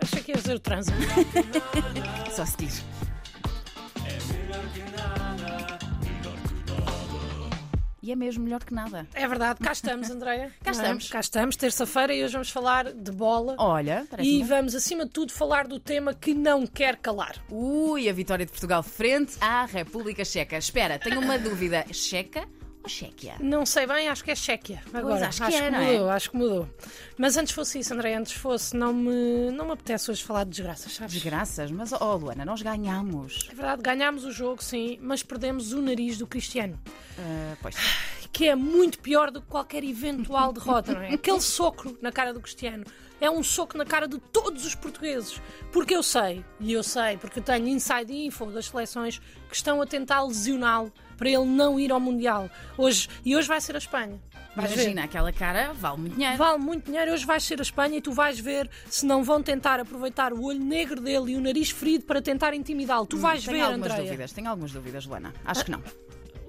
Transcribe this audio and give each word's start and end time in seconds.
Achei 0.00 0.22
que 0.22 0.32
ia 0.32 0.36
dizer 0.36 0.54
o 0.54 0.60
trânsito. 0.60 0.96
Só 2.30 2.44
se 2.46 2.56
diz. 2.56 2.84
E 8.02 8.10
é 8.10 8.16
mesmo 8.16 8.42
melhor 8.42 8.64
que 8.64 8.74
nada. 8.74 9.06
É 9.14 9.28
verdade, 9.28 9.60
cá 9.60 9.70
estamos, 9.70 10.10
Andréia. 10.10 10.52
Cá 10.64 10.70
é? 10.70 10.74
estamos. 10.74 11.08
Cá 11.08 11.20
estamos, 11.20 11.56
terça-feira, 11.56 12.12
e 12.12 12.24
hoje 12.24 12.32
vamos 12.32 12.50
falar 12.50 12.92
de 12.92 13.12
bola. 13.12 13.54
Olha, 13.58 14.04
parece 14.10 14.28
E 14.28 14.42
vamos, 14.42 14.74
acima 14.74 15.04
de 15.04 15.12
tudo, 15.12 15.32
falar 15.32 15.68
do 15.68 15.78
tema 15.78 16.12
que 16.12 16.34
não 16.34 16.66
quer 16.66 16.96
calar. 16.96 17.36
Ui, 17.48 18.08
a 18.08 18.12
vitória 18.12 18.44
de 18.44 18.50
Portugal 18.50 18.82
frente 18.82 19.36
à 19.40 19.66
República 19.66 20.24
Checa. 20.24 20.56
Espera, 20.58 20.98
tenho 20.98 21.20
uma 21.20 21.38
dúvida. 21.38 21.84
Checa 21.92 22.48
ou 22.82 22.88
Chequia? 22.88 23.36
Não 23.40 23.64
sei 23.64 23.86
bem, 23.86 24.08
acho 24.08 24.24
que 24.24 24.30
é 24.30 24.34
Chequia. 24.34 24.82
Agora, 24.92 25.28
acho 25.28 25.46
que 25.46 25.54
é, 25.54 25.70
não 25.70 25.78
é? 25.78 25.92
mudou, 25.92 26.10
acho 26.10 26.30
que 26.30 26.36
mudou. 26.36 26.68
Mas 27.16 27.36
antes 27.36 27.52
fosse 27.52 27.78
isso, 27.78 27.94
André, 27.94 28.14
antes 28.14 28.32
fosse, 28.32 28.76
não 28.76 28.92
me, 28.92 29.50
não 29.52 29.66
me 29.66 29.72
apetece 29.72 30.10
hoje 30.10 30.22
falar 30.22 30.44
de 30.44 30.50
desgraças, 30.50 30.92
sabes? 30.92 31.14
Desgraças, 31.14 31.70
mas 31.70 31.92
oh 31.92 32.16
Luana, 32.16 32.44
nós 32.44 32.60
ganhamos. 32.62 33.48
É 33.50 33.54
verdade, 33.54 33.82
ganhámos 33.82 34.24
o 34.24 34.32
jogo, 34.32 34.62
sim, 34.62 34.98
mas 35.00 35.22
perdemos 35.22 35.72
o 35.72 35.80
nariz 35.80 36.18
do 36.18 36.26
Cristiano. 36.26 36.78
Ah, 37.18 37.56
pois. 37.62 37.76
que 38.32 38.48
é 38.48 38.54
muito 38.56 38.98
pior 38.98 39.30
do 39.30 39.40
que 39.40 39.46
qualquer 39.46 39.84
eventual 39.84 40.50
derrota, 40.54 40.94
não 40.94 41.02
é? 41.02 41.14
Aquele 41.14 41.40
soco 41.40 41.96
na 42.00 42.10
cara 42.10 42.32
do 42.32 42.40
Cristiano 42.40 42.84
é 43.20 43.30
um 43.30 43.42
soco 43.42 43.78
na 43.78 43.84
cara 43.84 44.08
de 44.08 44.18
todos 44.18 44.66
os 44.66 44.74
portugueses. 44.74 45.40
Porque 45.70 45.94
eu 45.94 46.02
sei, 46.02 46.44
e 46.58 46.72
eu 46.72 46.82
sei, 46.82 47.16
porque 47.18 47.38
eu 47.38 47.42
tenho 47.42 47.68
inside 47.68 48.12
info 48.12 48.46
das 48.46 48.66
seleções 48.66 49.20
que 49.48 49.54
estão 49.54 49.80
a 49.80 49.86
tentar 49.86 50.22
lesioná-lo 50.24 50.92
para 51.22 51.30
ele 51.30 51.44
não 51.44 51.78
ir 51.78 51.92
ao 51.92 52.00
Mundial. 52.00 52.50
Hoje, 52.76 53.08
e 53.24 53.36
hoje 53.36 53.46
vai 53.46 53.60
ser 53.60 53.76
a 53.76 53.78
Espanha. 53.78 54.20
Vais 54.56 54.68
ver. 54.72 54.82
Imagina, 54.82 55.04
aquela 55.04 55.32
cara 55.32 55.72
vale 55.72 55.98
muito 55.98 56.14
dinheiro. 56.14 56.36
Vale 56.36 56.58
muito 56.58 56.86
dinheiro, 56.86 57.12
hoje 57.12 57.24
vais 57.24 57.44
ser 57.44 57.60
a 57.60 57.62
Espanha 57.62 57.98
e 57.98 58.00
tu 58.00 58.10
vais 58.10 58.40
ver 58.40 58.68
se 58.90 59.06
não 59.06 59.22
vão 59.22 59.40
tentar 59.40 59.78
aproveitar 59.78 60.32
o 60.32 60.42
olho 60.42 60.58
negro 60.58 61.00
dele 61.00 61.32
e 61.32 61.36
o 61.36 61.40
nariz 61.40 61.70
ferido 61.70 62.06
para 62.06 62.20
tentar 62.20 62.54
intimidá-lo. 62.54 63.06
Tu 63.06 63.16
vais 63.16 63.44
tenho 63.44 63.56
ver, 63.56 63.62
algumas 63.62 63.86
Andréia. 63.86 64.04
dúvidas, 64.04 64.32
tenho 64.32 64.50
algumas 64.50 64.72
dúvidas, 64.72 65.06
Luana. 65.06 65.32
Acho 65.44 65.64
que 65.64 65.70
não. 65.70 65.80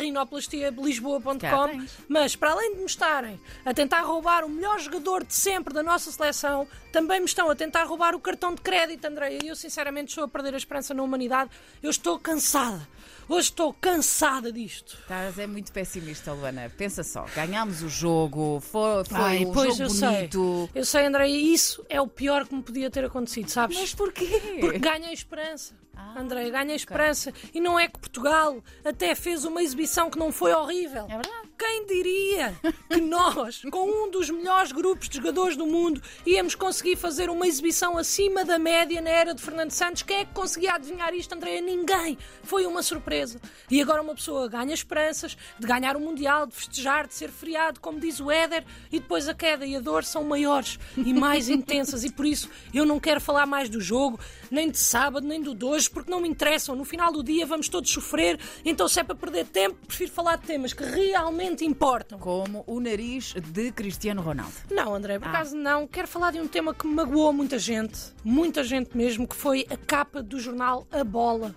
mas 2.09 2.37
para 2.37 2.53
além 2.53 2.75
de 2.75 2.81
me 2.81 2.87
estarem 2.87 3.41
a 3.65 3.75
tentar 3.75 4.03
roubar 4.03 4.45
o 4.45 4.49
melhor 4.49 4.79
jogador 4.81 5.25
de 5.25 5.35
sempre 5.35 5.75
da 5.75 5.83
nossa 5.83 6.11
seleção, 6.11 6.67
também 6.93 7.21
me 7.21 7.27
estão 7.27 7.51
a 7.51 7.57
tentar 7.57 7.85
roubar 7.85 8.15
o 8.15 8.21
cartão 8.21 8.55
de 8.55 8.61
crédito, 8.61 9.05
Andréia. 9.05 9.41
E 9.43 9.49
eu 9.49 9.57
sinceramente 9.57 10.11
estou 10.11 10.25
a 10.25 10.29
perder 10.29 10.55
a 10.55 10.57
esperança 10.57 10.95
na 10.95 11.03
humanidade. 11.03 11.51
Eu 11.83 11.91
estou 11.91 12.19
cansada. 12.19 12.87
Hoje 13.29 13.49
estou 13.49 13.73
cansada 13.73 14.53
disto. 14.53 14.99
Estás 15.01 15.39
é 15.39 15.47
muito 15.47 15.73
pessimista, 15.73 16.33
Luana. 16.33 16.71
Pensa 16.77 17.03
só, 17.03 17.25
ganhámos 17.35 17.83
o 17.83 17.89
jogo, 17.89 18.61
foi, 18.61 19.05
foi 19.05 19.19
Ai, 19.19 19.45
um 19.47 19.53
pois 19.53 19.77
jogo 19.77 19.95
eu 19.95 20.01
bonito. 20.01 20.71
sei. 20.73 20.83
Eu 20.83 20.85
sei, 20.85 21.07
Andréia, 21.07 21.35
isso 21.35 21.85
é 21.89 22.01
o 22.01 22.07
pior 22.07 22.47
que 22.47 22.55
me 22.55 22.63
podia 22.63 22.91
ter 22.91 23.05
acontecido, 23.05 23.49
sabes? 23.49 23.79
Mas 23.79 23.95
porquê? 23.95 24.59
Porque 24.61 24.79
ganha 24.79 25.13
esperança. 25.13 25.75
Ah, 25.97 26.21
André, 26.21 26.51
ganha 26.51 26.75
esperança. 26.75 27.33
E 27.53 27.61
não 27.61 27.79
é 27.79 27.89
que 27.89 27.99
Portugal 27.99 28.63
até 28.85 29.15
fez 29.15 29.45
uma 29.45 29.63
exibição 29.63 30.11
que 30.11 30.19
não 30.19 30.33
foi 30.33 30.53
horrível. 30.53 31.05
É 31.05 31.15
verdade. 31.15 31.49
Quem 31.67 31.87
diria 31.87 32.55
que 32.91 33.01
nós, 33.01 33.63
com 33.71 33.89
um 33.89 34.11
dos 34.11 34.29
melhores 34.29 34.71
grupos 34.71 35.09
de 35.09 35.17
jogadores 35.17 35.57
do 35.57 35.67
mundo, 35.67 35.99
íamos 36.27 36.55
conseguir 36.55 36.95
fazer 36.95 37.31
uma 37.31 37.47
exibição 37.47 37.97
acima 37.97 38.45
da 38.45 38.59
média 38.59 39.01
na 39.01 39.09
era 39.09 39.33
de 39.33 39.41
Fernando 39.41 39.71
Santos? 39.71 40.03
Quem 40.03 40.19
é 40.19 40.25
que 40.27 40.35
conseguia 40.35 40.75
adivinhar 40.75 41.15
isto, 41.15 41.35
André? 41.35 41.63
Ninguém. 41.63 42.19
Foi 42.43 42.67
uma 42.67 42.83
surpresa. 42.83 43.41
E 43.71 43.81
agora 43.81 44.03
uma 44.03 44.15
pessoa 44.15 44.47
ganha 44.47 44.75
esperanças 44.75 45.39
de 45.59 45.67
ganhar 45.67 45.97
o 45.97 46.01
Mundial, 46.01 46.47
de 46.47 46.55
festejar, 46.55 47.07
de 47.07 47.15
ser 47.15 47.31
feriado, 47.31 47.81
como 47.81 47.99
diz 47.99 48.21
o 48.21 48.31
Éder, 48.31 48.63
e 48.93 49.01
depois 49.01 49.27
a 49.27 49.33
queda 49.33 49.65
e 49.65 49.75
a 49.75 49.81
dor 49.81 50.05
são 50.05 50.23
maiores 50.23 50.79
e 50.99 51.15
mais 51.15 51.49
intensas. 51.49 52.05
E 52.05 52.13
por 52.13 52.27
isso 52.27 52.51
eu 52.75 52.85
não 52.85 53.01
quero 53.01 53.23
falar 53.23 53.47
mais 53.47 53.71
do 53.71 53.81
jogo, 53.81 54.21
nem 54.51 54.71
de 54.71 54.79
sábado, 54.79 55.27
nem 55.27 55.41
do 55.41 55.55
de 55.55 55.65
hoje, 55.65 55.89
porque 55.89 56.11
não 56.11 56.21
me 56.21 56.29
interessam. 56.29 56.77
No 56.77 56.85
final 56.85 57.11
do 57.11 57.25
dia 57.25 57.47
vamos 57.47 57.71
todos 57.71 57.91
sofrer, 57.91 58.39
então 58.67 58.87
se 58.87 59.01
é 59.01 59.03
para 59.03 59.15
perder 59.15 59.47
tempo, 59.47 59.79
prefiro 59.87 60.13
falar 60.13 60.37
de 60.37 60.47
temas 60.47 60.75
que 60.75 60.85
realmente 60.85 61.54
importam. 61.63 62.19
Como 62.19 62.65
o 62.67 62.81
nariz 62.81 63.35
de 63.35 63.71
Cristiano 63.73 64.23
Ronaldo. 64.23 64.55
Não, 64.71 64.95
André, 64.95 65.19
por 65.19 65.29
Ah. 65.29 65.33
acaso 65.33 65.55
não. 65.55 65.87
Quero 65.87 66.09
falar 66.09 66.31
de 66.33 66.41
um 66.41 66.49
tema 66.49 66.73
que 66.75 66.87
magoou 66.87 67.33
muita 67.33 67.59
gente, 67.59 67.99
muita 68.25 68.65
gente 68.65 68.97
mesmo, 68.97 69.29
que 69.29 69.37
foi 69.37 69.67
a 69.71 69.77
capa 69.77 70.23
do 70.23 70.41
jornal 70.41 70.87
A 70.91 71.05
Bola 71.05 71.55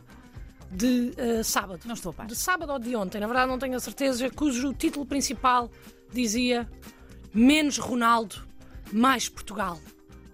de 0.70 1.14
eh, 1.16 1.44
sábado. 1.44 1.80
Não 1.86 1.94
estou 1.94 2.10
a 2.10 2.14
par. 2.14 2.26
De 2.28 2.36
sábado 2.36 2.74
ou 2.74 2.80
de 2.80 2.94
ontem, 2.96 3.22
na 3.22 3.28
verdade 3.28 3.50
não 3.50 3.58
tenho 3.58 3.76
a 3.78 3.80
certeza, 3.80 4.30
cujo 4.30 4.74
título 4.74 5.06
principal 5.06 5.72
dizia 6.12 6.70
Menos 7.34 7.78
Ronaldo, 7.78 8.36
mais 8.92 9.30
Portugal. 9.30 9.80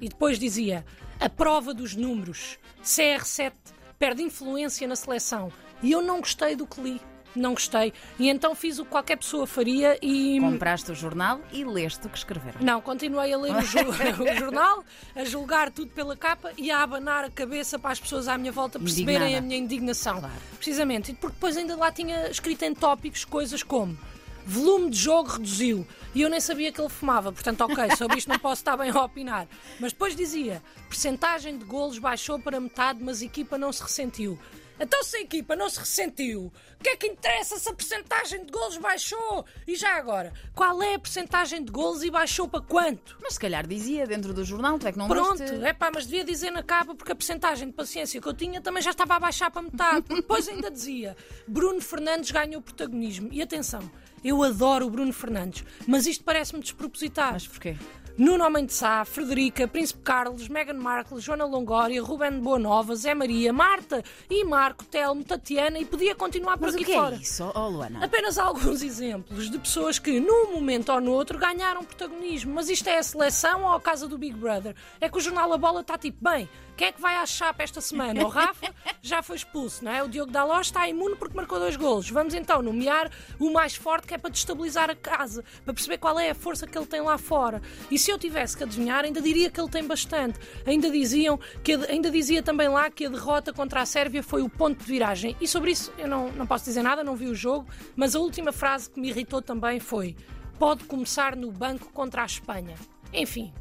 E 0.01 0.09
depois 0.09 0.39
dizia 0.39 0.83
A 1.19 1.29
prova 1.29 1.73
dos 1.73 1.95
números. 1.95 2.57
CR7 2.83 3.53
perde 3.99 4.23
influência 4.23 4.87
na 4.87 4.95
seleção. 4.95 5.51
E 5.81 5.91
eu 5.91 6.01
não 6.01 6.19
gostei 6.19 6.55
do 6.55 6.65
que 6.65 6.81
li. 6.81 7.01
Não 7.35 7.53
gostei. 7.53 7.91
E 8.19 8.29
então 8.29 8.53
fiz 8.53 8.77
o 8.79 8.83
que 8.85 8.91
qualquer 8.91 9.17
pessoa 9.17 9.47
faria 9.47 9.97
e. 10.01 10.39
Compraste 10.39 10.91
o 10.91 10.95
jornal 10.95 11.41
e 11.51 11.63
leste 11.65 12.05
o 12.05 12.09
que 12.09 12.17
escreveram. 12.17 12.59
Não, 12.61 12.79
continuei 12.81 13.33
a 13.33 13.37
ler 13.37 13.55
o, 13.55 13.61
ju- 13.61 13.79
o 14.23 14.37
jornal, 14.37 14.83
a 15.15 15.23
julgar 15.25 15.71
tudo 15.71 15.91
pela 15.91 16.15
capa 16.15 16.51
e 16.57 16.69
a 16.69 16.81
abanar 16.83 17.23
a 17.25 17.29
cabeça 17.31 17.79
para 17.79 17.91
as 17.91 17.99
pessoas 17.99 18.27
à 18.27 18.37
minha 18.37 18.51
volta 18.51 18.79
perceberem 18.79 19.21
Indignada. 19.21 19.37
a 19.37 19.41
minha 19.47 19.57
indignação. 19.57 20.19
Claro. 20.19 20.35
Precisamente. 20.57 21.11
E 21.11 21.15
porque 21.15 21.33
depois 21.35 21.57
ainda 21.57 21.75
lá 21.75 21.91
tinha 21.91 22.29
escrito 22.29 22.63
em 22.63 22.73
tópicos 22.73 23.25
coisas 23.25 23.63
como 23.63 23.97
volume 24.45 24.89
de 24.89 24.97
jogo 24.99 25.29
reduziu 25.29 25.87
e 26.13 26.21
eu 26.21 26.29
nem 26.29 26.39
sabia 26.41 26.69
que 26.71 26.79
ele 26.79 26.89
fumava, 26.89 27.31
portanto, 27.31 27.61
ok, 27.61 27.95
sobre 27.95 28.17
isto 28.17 28.27
não 28.29 28.37
posso 28.37 28.61
estar 28.61 28.75
bem 28.77 28.91
a 28.91 29.01
opinar. 29.03 29.47
Mas 29.79 29.91
depois 29.93 30.15
dizia: 30.15 30.61
percentagem 30.89 31.57
de 31.57 31.65
golos 31.65 31.97
baixou 31.97 32.37
para 32.37 32.59
metade, 32.59 32.99
mas 33.03 33.21
a 33.21 33.25
equipa 33.25 33.57
não 33.57 33.71
se 33.71 33.81
ressentiu. 33.81 34.37
Então, 34.79 35.03
se 35.03 35.17
a 35.17 35.21
equipa 35.21 35.55
não 35.55 35.69
se 35.69 35.79
ressentiu, 35.79 36.51
o 36.79 36.83
que 36.83 36.89
é 36.89 36.97
que 36.97 37.07
interessa 37.07 37.57
se 37.57 37.69
a 37.69 37.73
percentagem 37.73 38.43
de 38.45 38.51
golos 38.51 38.77
baixou? 38.77 39.45
E 39.67 39.75
já 39.75 39.95
agora, 39.97 40.33
qual 40.55 40.81
é 40.81 40.95
a 40.95 40.99
percentagem 40.99 41.63
de 41.63 41.71
golos 41.71 42.03
e 42.03 42.09
baixou 42.09 42.47
para 42.47 42.61
quanto? 42.61 43.17
Mas 43.21 43.33
se 43.35 43.39
calhar 43.39 43.65
dizia 43.67 44.05
dentro 44.07 44.33
do 44.33 44.43
jornal, 44.43 44.79
tu 44.79 44.87
é 44.87 44.91
que 44.91 44.97
não 44.97 45.07
Pronto, 45.07 45.39
leste. 45.39 45.63
é 45.63 45.73
pá, 45.73 45.91
mas 45.93 46.05
devia 46.05 46.23
dizer 46.23 46.51
na 46.51 46.63
capa 46.63 46.95
porque 46.95 47.11
a 47.11 47.15
percentagem 47.15 47.67
de 47.67 47.73
paciência 47.73 48.19
que 48.19 48.27
eu 48.27 48.33
tinha 48.33 48.59
também 48.61 48.81
já 48.81 48.91
estava 48.91 49.15
a 49.15 49.19
baixar 49.19 49.49
para 49.51 49.61
metade. 49.61 50.05
Depois 50.09 50.47
ainda 50.47 50.69
dizia: 50.71 51.15
Bruno 51.47 51.79
Fernandes 51.79 52.31
ganhou 52.31 52.61
protagonismo. 52.61 53.29
E 53.31 53.41
atenção, 53.41 53.89
eu 54.23 54.41
adoro 54.43 54.87
o 54.87 54.89
Bruno 54.89 55.13
Fernandes, 55.13 55.63
mas 55.87 56.07
isto 56.07 56.23
parece-me 56.23 56.61
despropositado. 56.61 57.33
Mas 57.33 57.47
porquê? 57.47 57.77
Nuno 58.15 58.45
Homem 58.45 58.63
de 58.63 58.73
Sá, 58.73 59.03
Frederica, 59.05 59.67
Príncipe 59.67 60.01
Carlos, 60.03 60.47
Meghan 60.47 60.75
Markle, 60.75 61.19
Joana 61.19 61.45
Longoria, 61.45 62.01
Ruben 62.03 62.39
Boanova, 62.39 62.95
Zé 62.95 63.15
Maria, 63.15 63.51
Marta 63.51 64.03
e 64.29 64.43
Marco, 64.45 64.85
Telmo, 64.85 65.23
Tatiana 65.23 65.79
e 65.79 65.85
podia 65.85 66.13
continuar 66.13 66.57
por 66.57 66.65
Mas 66.65 66.73
o 66.73 66.77
aqui 66.77 66.85
que 66.85 66.93
fora. 66.93 67.15
é 67.15 67.17
isso, 67.17 67.51
oh 67.55 67.67
Luana? 67.69 68.05
Apenas 68.05 68.37
alguns 68.37 68.83
exemplos 68.83 69.49
de 69.49 69.57
pessoas 69.57 69.97
que, 69.97 70.19
num 70.19 70.53
momento 70.53 70.91
ou 70.91 71.01
no 71.01 71.11
outro, 71.11 71.39
ganharam 71.39 71.83
protagonismo. 71.83 72.53
Mas 72.53 72.69
isto 72.69 72.87
é 72.87 72.99
a 72.99 73.03
seleção 73.03 73.63
ou 73.63 73.73
a 73.73 73.81
casa 73.81 74.07
do 74.07 74.15
Big 74.17 74.37
Brother? 74.37 74.75
É 75.01 75.09
que 75.09 75.17
o 75.17 75.21
jornal 75.21 75.51
A 75.51 75.57
Bola 75.57 75.81
está 75.81 75.97
tipo, 75.97 76.23
bem, 76.23 76.47
quem 76.77 76.89
é 76.89 76.91
que 76.91 77.01
vai 77.01 77.15
à 77.15 77.25
chapa 77.25 77.63
esta 77.63 77.81
semana? 77.81 78.23
O 78.23 78.29
Rafa 78.29 78.73
já 79.01 79.23
foi 79.23 79.37
expulso, 79.37 79.83
não 79.83 79.91
é? 79.91 80.03
O 80.03 80.07
Diogo 80.07 80.31
Dalós 80.31 80.67
está 80.67 80.87
imune 80.87 81.15
porque 81.15 81.35
marcou 81.35 81.57
dois 81.59 81.75
golos. 81.75 82.09
Vamos 82.11 82.35
então 82.35 82.61
nomear 82.61 83.11
o 83.39 83.51
mais 83.51 83.75
forte 83.75 84.05
que 84.05 84.13
é 84.13 84.17
para 84.19 84.29
destabilizar 84.29 84.89
a 84.91 84.95
casa, 84.95 85.43
para 85.65 85.73
perceber 85.73 85.97
qual 85.97 86.19
é 86.19 86.29
a 86.29 86.35
força 86.35 86.67
que 86.67 86.77
ele 86.77 86.85
tem 86.85 87.01
lá 87.01 87.17
fora. 87.17 87.59
E 87.89 88.02
se 88.03 88.11
eu 88.11 88.19
tivesse 88.19 88.57
que 88.57 88.63
adivinhar, 88.63 89.05
ainda 89.05 89.21
diria 89.21 89.49
que 89.49 89.59
ele 89.59 89.69
tem 89.69 89.85
bastante. 89.85 90.37
Ainda 90.65 90.91
diziam 90.91 91.39
que 91.63 91.73
ainda 91.87 92.11
dizia 92.11 92.43
também 92.43 92.67
lá 92.67 92.91
que 92.91 93.05
a 93.05 93.09
derrota 93.09 93.53
contra 93.53 93.81
a 93.81 93.85
Sérvia 93.85 94.21
foi 94.21 94.41
o 94.41 94.49
ponto 94.49 94.79
de 94.79 94.85
viragem. 94.85 95.37
E 95.39 95.47
sobre 95.47 95.71
isso 95.71 95.93
eu 95.97 96.07
não, 96.07 96.29
não 96.33 96.45
posso 96.45 96.65
dizer 96.65 96.81
nada, 96.81 97.01
não 97.01 97.15
vi 97.15 97.27
o 97.27 97.35
jogo, 97.35 97.65
mas 97.95 98.13
a 98.13 98.19
última 98.19 98.51
frase 98.51 98.89
que 98.89 98.99
me 98.99 99.07
irritou 99.09 99.41
também 99.41 99.79
foi: 99.79 100.17
pode 100.59 100.83
começar 100.83 101.35
no 101.35 101.49
banco 101.49 101.91
contra 101.93 102.23
a 102.23 102.25
Espanha. 102.25 102.75
Enfim, 103.13 103.53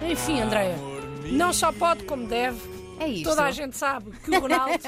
Enfim, 0.00 0.40
Andréia, 0.40 0.76
não 1.32 1.52
só 1.52 1.72
pode 1.72 2.04
como 2.04 2.26
deve. 2.28 2.87
É 3.00 3.08
isto. 3.08 3.28
Toda 3.28 3.44
a 3.44 3.50
gente 3.50 3.76
sabe 3.76 4.10
que 4.10 4.30
o 4.30 4.40
Ronaldo 4.40 4.78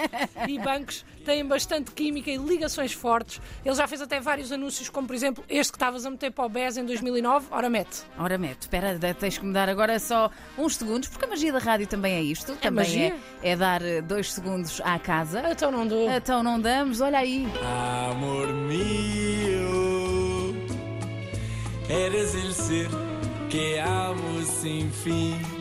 e 0.49 0.59
bancos 0.59 1.05
têm 1.25 1.45
bastante 1.47 1.93
química 1.93 2.31
e 2.31 2.37
ligações 2.37 2.93
fortes. 2.93 3.41
Ele 3.65 3.75
já 3.75 3.87
fez 3.87 4.01
até 4.01 4.21
vários 4.21 4.51
anúncios, 4.51 4.89
como 4.89 5.07
por 5.07 5.15
exemplo 5.15 5.45
este 5.49 5.73
que 5.73 5.77
estavas 5.77 6.05
a 6.05 6.11
meter 6.11 6.33
para 6.33 6.45
o 6.45 6.49
BES 6.49 6.79
em 6.79 6.85
2009. 6.85 7.47
Ora, 7.51 7.71
mete. 7.71 8.03
Ora, 8.19 8.37
mete, 8.39 8.63
espera, 8.63 8.99
tens 9.15 9.39
que 9.39 9.45
me 9.45 9.53
dar 9.53 9.69
agora 9.69 9.99
só 9.99 10.31
uns 10.59 10.77
segundos, 10.77 11.09
porque 11.09 11.25
a 11.25 11.29
magia 11.29 11.53
da 11.53 11.59
rádio 11.59 11.87
também 11.87 12.15
é 12.15 12.23
isto. 12.23 12.57
também 12.57 12.85
magia? 12.85 13.15
é, 13.43 13.51
é 13.51 13.57
dar 13.57 13.83
eh, 13.83 14.01
dois 14.03 14.33
segundos 14.33 14.81
à 14.85 14.99
casa. 14.99 15.43
Então 15.51 15.71
não 15.71 15.87
dou. 15.87 16.11
Então 16.11 16.43
não 16.43 16.61
damos, 16.61 17.01
olha 17.01 17.19
aí. 17.19 17.47
Amor 18.11 18.49
mío, 18.49 19.61
eres 21.89 22.35
el 22.35 22.53
ser 22.53 22.89
que 23.49 23.79
amo 23.79 24.43
sin 24.45 24.91
fin. 24.91 25.60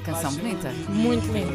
Uma 0.00 0.14
canção 0.14 0.32
bonita. 0.32 0.72
Muito 0.88 1.26
mío, 1.28 1.46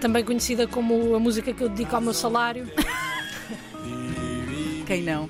Também 0.00 0.24
conhecida 0.24 0.66
como 0.66 1.14
a 1.14 1.18
música 1.18 1.52
que 1.52 1.62
eu 1.62 1.68
dedico 1.68 1.94
ao 1.94 2.00
meu 2.00 2.14
salário. 2.14 2.66
Quem 4.86 5.02
não? 5.02 5.28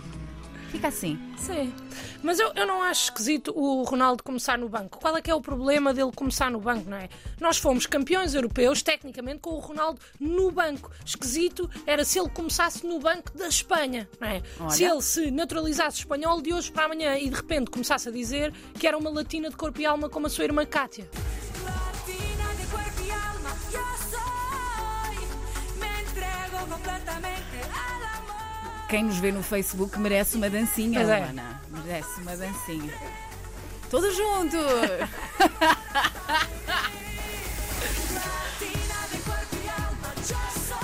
Fica 0.70 0.88
assim. 0.88 1.18
Sim. 1.36 1.74
Mas 2.22 2.38
eu, 2.38 2.52
eu 2.54 2.66
não 2.66 2.82
acho 2.82 3.04
esquisito 3.04 3.52
o 3.54 3.82
Ronaldo 3.82 4.22
começar 4.22 4.56
no 4.56 4.68
banco. 4.68 4.98
Qual 4.98 5.16
é 5.16 5.20
que 5.20 5.30
é 5.30 5.34
o 5.34 5.40
problema 5.40 5.92
dele 5.92 6.12
começar 6.14 6.50
no 6.50 6.60
banco, 6.60 6.88
não 6.88 6.96
é? 6.96 7.08
Nós 7.40 7.58
fomos 7.58 7.84
campeões 7.84 8.34
europeus, 8.34 8.80
tecnicamente, 8.80 9.40
com 9.40 9.50
o 9.50 9.58
Ronaldo 9.58 10.00
no 10.20 10.50
banco. 10.50 10.90
Esquisito 11.04 11.68
era 11.84 12.04
se 12.04 12.18
ele 12.18 12.30
começasse 12.30 12.86
no 12.86 13.00
banco 13.00 13.36
da 13.36 13.48
Espanha, 13.48 14.08
não 14.20 14.28
é? 14.28 14.42
Olha. 14.60 14.70
Se 14.70 14.84
ele 14.84 15.02
se 15.02 15.30
naturalizasse 15.30 15.98
espanhol 15.98 16.40
de 16.40 16.54
hoje 16.54 16.70
para 16.70 16.84
amanhã 16.84 17.18
e 17.18 17.28
de 17.28 17.34
repente 17.34 17.70
começasse 17.70 18.08
a 18.08 18.12
dizer 18.12 18.54
que 18.78 18.86
era 18.86 18.96
uma 18.96 19.10
latina 19.10 19.50
de 19.50 19.56
corpo 19.56 19.80
e 19.80 19.84
alma 19.84 20.08
como 20.08 20.28
a 20.28 20.30
sua 20.30 20.44
irmã 20.44 20.64
Cátia. 20.64 21.10
Quem 28.92 29.04
nos 29.04 29.16
vê 29.16 29.32
no 29.32 29.42
Facebook 29.42 29.98
merece 29.98 30.36
uma 30.36 30.50
dancinha, 30.50 31.00
Pois 31.00 31.08
é. 31.08 31.20
Luana. 31.20 31.62
Merece 31.70 32.20
uma 32.20 32.36
dancinha. 32.36 32.92
Todos 33.88 34.14
juntos! 34.14 34.60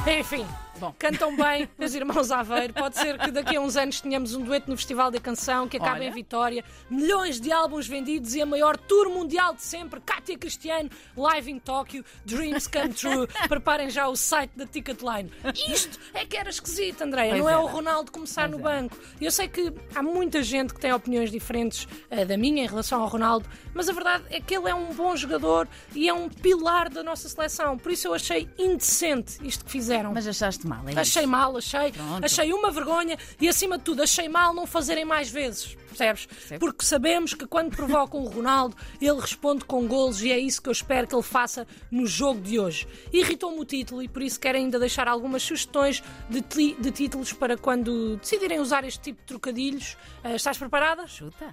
Enfim. 0.18 0.46
Bom. 0.78 0.94
Cantam 0.98 1.36
bem 1.36 1.68
os 1.78 1.94
irmãos 1.94 2.30
Aveiro. 2.30 2.72
Pode 2.72 2.96
ser 2.96 3.18
que 3.18 3.30
daqui 3.30 3.56
a 3.56 3.60
uns 3.60 3.76
anos 3.76 4.00
tenhamos 4.00 4.34
um 4.34 4.42
dueto 4.42 4.70
no 4.70 4.76
Festival 4.76 5.10
da 5.10 5.20
Canção 5.20 5.68
que 5.68 5.76
acabe 5.76 6.00
Olha. 6.00 6.08
em 6.08 6.12
vitória. 6.12 6.64
Milhões 6.88 7.40
de 7.40 7.50
álbuns 7.52 7.86
vendidos 7.86 8.34
e 8.34 8.42
a 8.42 8.46
maior 8.46 8.76
tour 8.76 9.10
mundial 9.10 9.54
de 9.54 9.62
sempre. 9.62 10.00
Cátia 10.00 10.38
Cristiano, 10.38 10.90
live 11.16 11.50
em 11.50 11.58
Tóquio. 11.58 12.04
Dreams 12.24 12.66
come 12.66 12.90
true. 12.90 13.26
Preparem 13.48 13.90
já 13.90 14.08
o 14.08 14.16
site 14.16 14.52
da 14.56 14.66
Ticketline. 14.66 15.30
Isto 15.68 15.98
é 16.14 16.24
que 16.24 16.36
era 16.36 16.50
esquisito, 16.50 17.02
Andréia. 17.02 17.36
Não 17.36 17.48
é 17.48 17.52
era. 17.52 17.60
o 17.60 17.66
Ronaldo 17.66 18.12
começar 18.12 18.48
Pois 18.48 18.60
no 18.62 18.68
é. 18.68 18.72
banco. 18.72 18.96
Eu 19.20 19.30
sei 19.30 19.48
que 19.48 19.72
há 19.94 20.02
muita 20.02 20.42
gente 20.42 20.72
que 20.72 20.80
tem 20.80 20.92
opiniões 20.92 21.30
diferentes 21.30 21.88
eh, 22.10 22.24
da 22.24 22.36
minha 22.36 22.62
em 22.62 22.66
relação 22.66 23.02
ao 23.02 23.08
Ronaldo, 23.08 23.48
mas 23.74 23.88
a 23.88 23.92
verdade 23.92 24.24
é 24.30 24.40
que 24.40 24.54
ele 24.56 24.68
é 24.68 24.74
um 24.74 24.92
bom 24.94 25.16
jogador 25.16 25.66
e 25.94 26.08
é 26.08 26.14
um 26.14 26.28
pilar 26.28 26.88
da 26.88 27.02
nossa 27.02 27.28
seleção. 27.28 27.76
Por 27.76 27.90
isso 27.90 28.06
eu 28.08 28.14
achei 28.14 28.48
indecente 28.58 29.38
isto 29.42 29.64
que 29.64 29.70
fizeram. 29.70 30.12
Mas 30.12 30.26
achaste 30.26 30.66
mal, 30.68 30.88
é 30.88 31.00
Achei 31.00 31.22
isso? 31.22 31.30
mal, 31.30 31.56
achei. 31.56 31.92
Pronto. 31.92 32.24
Achei 32.24 32.52
uma 32.52 32.70
vergonha 32.70 33.16
e, 33.40 33.48
acima 33.48 33.78
de 33.78 33.84
tudo, 33.84 34.02
achei 34.02 34.28
mal 34.28 34.54
não 34.54 34.66
fazerem 34.66 35.04
mais 35.04 35.30
vezes. 35.30 35.76
Percebes? 35.88 36.26
Percebo. 36.26 36.60
Porque 36.60 36.84
sabemos 36.84 37.34
que 37.34 37.46
quando 37.46 37.74
provocam 37.74 38.20
o 38.20 38.28
Ronaldo, 38.28 38.76
ele 39.00 39.20
responde 39.20 39.64
com 39.64 39.86
golos 39.86 40.22
e 40.22 40.30
é 40.30 40.38
isso 40.38 40.62
que 40.62 40.68
eu 40.68 40.72
espero 40.72 41.06
que 41.08 41.14
ele 41.14 41.22
faça 41.22 41.66
no 41.90 42.06
jogo 42.06 42.40
de 42.40 42.58
hoje. 42.60 42.86
Irritou-me 43.12 43.58
o 43.58 43.64
título 43.64 44.02
e 44.02 44.08
por 44.08 44.22
isso 44.22 44.38
quero 44.38 44.58
ainda 44.58 44.78
deixar 44.78 45.08
algumas 45.08 45.42
sugestões 45.42 46.02
de, 46.28 46.74
de 46.74 46.90
títulos 46.92 47.32
para 47.32 47.56
quando 47.56 48.16
decidirem 48.18 48.60
usar 48.60 48.84
este 48.84 49.00
tipo 49.00 49.20
de 49.20 49.26
trocadilhos. 49.26 49.96
Ah, 50.22 50.34
estás 50.34 50.56
preparada? 50.58 51.06
Chuta. 51.08 51.52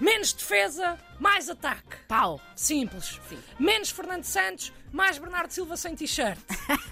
Menos 0.00 0.32
defesa, 0.32 0.98
mais 1.20 1.48
ataque. 1.48 1.96
Pau. 2.08 2.40
Simples. 2.56 3.20
Sim. 3.28 3.38
Menos 3.58 3.90
Fernando 3.90 4.24
Santos, 4.24 4.72
mais 4.92 5.18
Bernardo 5.18 5.50
Silva 5.52 5.76
sem 5.76 5.94
t-shirt. 5.94 6.38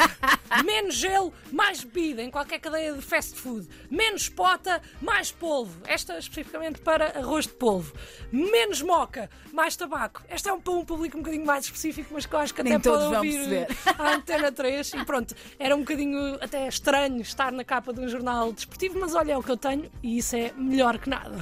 Menos 0.65 0.95
gelo, 0.97 1.33
mais 1.51 1.83
bebida 1.83 2.23
em 2.23 2.31
qualquer 2.31 2.61
cadeia 2.61 2.93
de 2.93 3.03
fast 3.03 3.35
food. 3.39 3.69
Menos 3.91 4.29
pota, 4.29 4.81
mais 5.01 5.33
polvo. 5.33 5.81
Esta 5.87 6.19
especificamente 6.19 6.81
para 6.81 7.19
arroz 7.19 7.47
de 7.47 7.55
polvo. 7.55 7.93
Menos 8.31 8.81
moca, 8.83 9.29
mais 9.53 9.75
tabaco. 9.77 10.23
Esta 10.29 10.51
é 10.51 10.53
um 10.53 10.61
para 10.61 10.73
um 10.75 10.85
público 10.85 11.17
um 11.17 11.21
bocadinho 11.21 11.45
mais 11.47 11.65
específico, 11.65 12.11
mas 12.13 12.25
que 12.27 12.35
eu 12.35 12.39
acho 12.39 12.55
que 12.55 12.63
Nem 12.63 12.75
até 12.75 12.83
todos 12.83 13.09
pode 13.09 13.11
vão 13.11 13.19
ouvir 13.19 13.67
perceber. 13.67 14.01
a 14.01 14.15
Antena 14.15 14.53
3. 14.53 14.93
E 14.95 15.05
pronto, 15.05 15.35
era 15.59 15.75
um 15.75 15.81
bocadinho 15.81 16.37
até 16.41 16.69
estranho 16.69 17.21
estar 17.21 17.51
na 17.51 17.65
capa 17.65 17.93
de 17.93 18.01
um 18.01 18.09
jornal 18.09 18.53
desportivo, 18.53 19.01
mas 19.01 19.15
olha, 19.15 19.33
é 19.33 19.37
o 19.37 19.43
que 19.43 19.51
eu 19.51 19.57
tenho 19.57 19.91
e 20.03 20.19
isso 20.19 20.37
é 20.37 20.53
melhor 20.57 20.99
que 20.99 21.09
nada. 21.11 21.37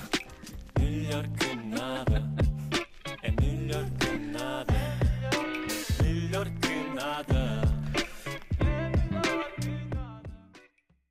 melhor 0.78 1.24
que 1.38 1.50